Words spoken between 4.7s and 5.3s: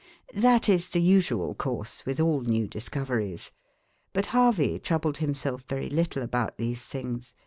troubled